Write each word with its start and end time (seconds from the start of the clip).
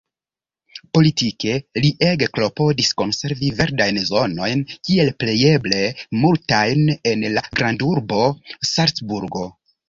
Politike 0.97 1.57
li 1.83 1.91
ege 2.11 2.27
klopodis 2.37 2.89
konservi 3.01 3.49
verdajn 3.59 3.99
zonojn 4.13 4.63
kiel 4.89 5.11
plejeble 5.25 5.83
multajn 6.25 6.83
en 7.13 7.29
la 7.37 7.45
grandurbo 7.61 8.25
Salcburgo. 8.73 9.47